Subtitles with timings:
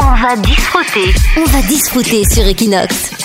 [0.00, 1.14] On va disfruter.
[1.36, 3.15] On va disfruter sur Equinox.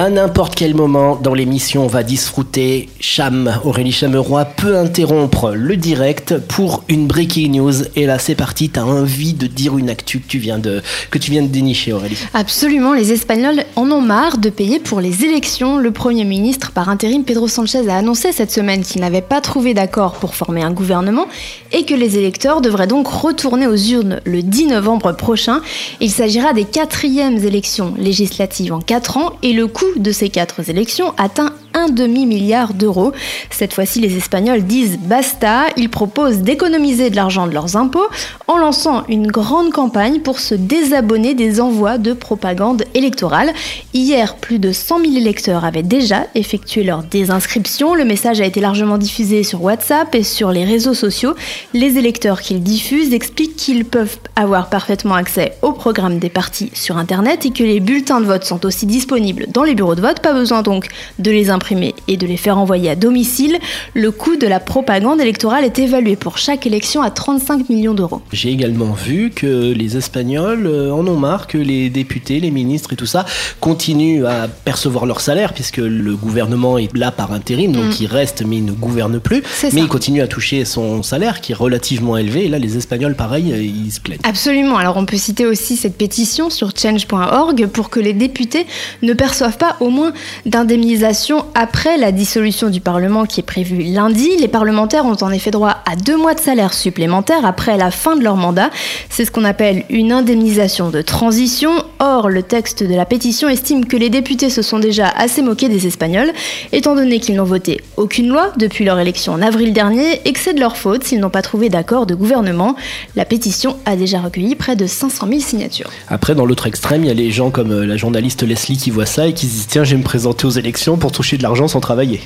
[0.00, 2.88] À n'importe quel moment dans l'émission, on va disfruter.
[3.00, 7.74] Cham, Aurélie Chameroy peut interrompre le direct pour une breaking news.
[7.96, 8.70] Et là, c'est parti.
[8.70, 11.92] T'as envie de dire une actu que tu viens de, que tu viens de dénicher,
[11.92, 12.16] Aurélie.
[12.32, 12.94] Absolument.
[12.94, 15.76] Les Espagnols en ont marre de payer pour les élections.
[15.76, 19.74] Le Premier ministre par intérim, Pedro Sanchez, a annoncé cette semaine qu'il n'avait pas trouvé
[19.74, 21.26] d'accord pour former un gouvernement
[21.72, 25.60] et que les électeurs devraient donc retourner aux urnes le 10 novembre prochain.
[26.00, 30.68] Il s'agira des quatrièmes élections législatives en quatre ans et le coût de ces quatre
[30.68, 33.12] élections atteint un demi-milliard d'euros.
[33.50, 35.66] Cette fois-ci, les Espagnols disent basta.
[35.76, 38.06] Ils proposent d'économiser de l'argent de leurs impôts
[38.46, 43.52] en lançant une grande campagne pour se désabonner des envois de propagande électorale.
[43.94, 47.94] Hier, plus de 100 000 électeurs avaient déjà effectué leur désinscription.
[47.94, 51.34] Le message a été largement diffusé sur WhatsApp et sur les réseaux sociaux.
[51.72, 56.96] Les électeurs qu'ils diffusent expliquent qu'ils peuvent avoir parfaitement accès au programme des partis sur
[56.96, 60.20] Internet et que les bulletins de vote sont aussi disponibles dans les bureaux de vote.
[60.20, 61.69] Pas besoin donc de les imprimer
[62.08, 63.58] et de les faire envoyer à domicile.
[63.94, 68.22] Le coût de la propagande électorale est évalué pour chaque élection à 35 millions d'euros.
[68.32, 72.92] J'ai également vu que les Espagnols euh, en ont marre que les députés, les ministres
[72.92, 73.24] et tout ça
[73.60, 77.94] continuent à percevoir leur salaire puisque le gouvernement est là par intérim, donc Mm.
[78.00, 79.42] il reste mais il ne gouverne plus.
[79.62, 79.78] Mais ça.
[79.78, 82.44] il continue à toucher son salaire qui est relativement élevé.
[82.44, 84.20] Et là, les Espagnols, pareil, euh, ils se plaignent.
[84.24, 84.76] Absolument.
[84.76, 88.66] Alors on peut citer aussi cette pétition sur change.org pour que les députés
[89.02, 90.12] ne perçoivent pas au moins
[90.46, 94.30] d'indemnisation après la dissolution du Parlement qui est prévue lundi.
[94.38, 98.16] Les parlementaires ont en effet droit à deux mois de salaire supplémentaire après la fin
[98.16, 98.70] de leur mandat.
[99.10, 101.72] C'est ce qu'on appelle une indemnisation de transition.
[101.98, 105.68] Or, le texte de la pétition estime que les députés se sont déjà assez moqués
[105.68, 106.32] des Espagnols,
[106.72, 110.40] étant donné qu'ils n'ont voté aucune loi depuis leur élection en avril dernier et que
[110.40, 112.74] c'est de leur faute s'ils n'ont pas trouvé d'accord de gouvernement.
[113.16, 115.90] La pétition a déjà recueilli près de 500 000 signatures.
[116.08, 118.90] Après, dans l'autre extrême, il y a les gens comme euh, la journaliste Leslie qui
[118.90, 121.42] voit ça et qui se Tiens, je vais me présenter aux élections pour toucher de
[121.50, 122.20] l'argent sans travailler.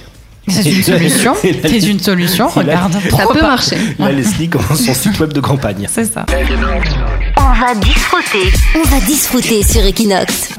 [0.46, 1.34] C'est une solution.
[1.42, 2.48] C'est une solution.
[2.48, 2.92] Regarde.
[3.10, 3.76] Ça peut pas marcher.
[3.98, 5.86] Là, Leslie commence son site web de campagne.
[5.90, 6.26] C'est ça.
[6.28, 8.52] On va disfruter.
[8.74, 10.50] On va disfruter sur Equinox.